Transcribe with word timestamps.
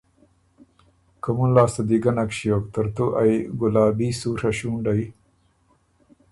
کومُن 1.23 1.49
لاسته 1.55 1.81
دی 1.87 1.97
ګۀ 2.03 2.11
نک 2.15 2.29
ݭیوک 2.37 2.63
ترتو 2.73 3.05
ائ 3.21 3.33
ګلابی 3.59 4.09
سُوڒه 4.19 4.49
ݭُونډئ 4.57 5.03